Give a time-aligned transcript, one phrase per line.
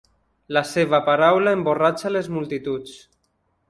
[0.57, 3.01] La seva paraula emborratxa les multituds.